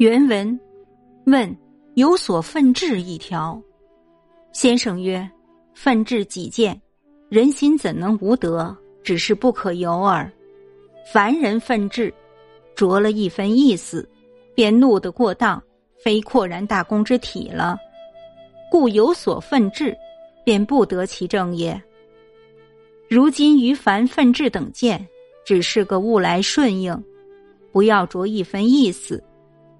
[0.00, 0.58] 原文
[1.26, 1.54] 问
[1.92, 3.62] 有所愤志一条，
[4.50, 5.30] 先生曰
[5.76, 6.80] ：“愤志己见，
[7.28, 8.74] 人心怎能无德？
[9.02, 10.32] 只是不可有耳。
[11.12, 12.10] 凡人愤志，
[12.74, 14.08] 着了一分意思，
[14.54, 15.62] 便怒得过当，
[16.02, 17.76] 非阔然大公之体了。
[18.70, 19.94] 故有所愤志，
[20.46, 21.78] 便不得其正也。
[23.06, 25.06] 如今于凡愤志等见，
[25.44, 27.04] 只是个物来顺应，
[27.70, 29.22] 不要着一分意思，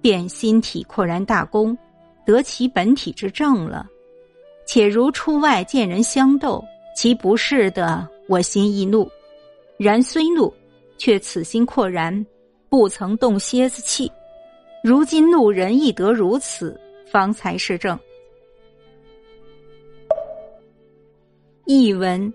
[0.00, 1.76] 便心体阔然大公，
[2.24, 3.86] 得其本体之正了。
[4.66, 6.62] 且如出外见人相斗，
[6.94, 9.10] 其不是的，我心亦怒。
[9.78, 10.52] 然虽怒，
[10.98, 12.26] 却此心阔然，
[12.68, 14.10] 不曾动蝎子气。
[14.84, 16.78] 如今怒人亦得如此，
[17.10, 17.98] 方才是正。
[21.64, 22.32] 译文。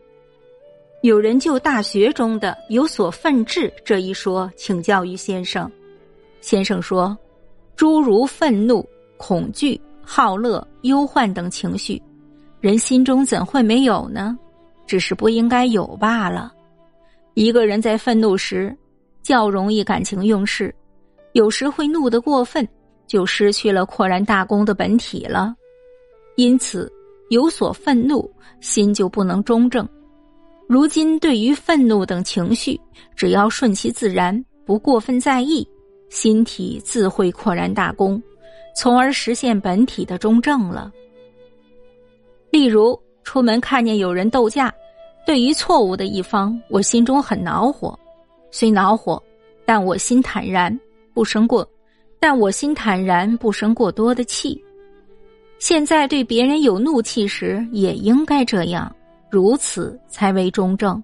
[1.02, 5.70] 有人就大学中的“有所愤志”这一说请教于先生，
[6.40, 7.18] 先生说
[7.84, 8.88] ：“诸如愤怒、
[9.18, 12.02] 恐惧、好乐、忧患等情绪，
[12.62, 14.40] 人心中怎会没有呢？
[14.88, 16.54] 只是不应该有罢了。
[17.34, 18.74] 一个人在愤怒时，
[19.22, 20.74] 较容易感情用事，
[21.34, 22.66] 有时会怒得过分，
[23.06, 25.54] 就失去了阔然大公的本体了。
[26.38, 26.90] 因此，
[27.32, 29.86] 有所愤怒，心就不能中正。”
[30.70, 32.80] 如今对于愤怒等情绪，
[33.14, 35.68] 只要顺其自然，不过分在意，
[36.14, 38.22] 心体自会扩然大功，
[38.76, 40.92] 从而实现本体的中正了。
[42.52, 44.72] 例如，出门看见有人斗架，
[45.26, 47.98] 对于错误的一方，我心中很恼火，
[48.52, 49.22] 虽恼火，
[49.66, 50.80] 但我心坦然，
[51.16, 51.68] 不生过，
[52.20, 54.64] 但我心坦然，不生过多的气。
[55.58, 58.96] 现在对别人有怒气时，也应该这样。
[59.32, 61.04] 如此才为中正。